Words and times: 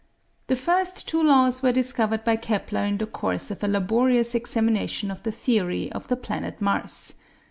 The 0.47 0.55
first 0.55 1.07
two 1.07 1.21
laws 1.21 1.61
were 1.61 1.71
discovered 1.71 2.23
by 2.23 2.35
Kepler 2.35 2.85
in 2.85 2.97
the 2.97 3.05
course 3.05 3.51
of 3.51 3.63
a 3.63 3.67
laborious 3.67 4.33
examination 4.33 5.11
of 5.11 5.21
the 5.21 5.31
theory 5.31 5.91
of 5.91 6.07
the 6.07 6.17
planet 6.17 6.59
Mars. 6.59 7.13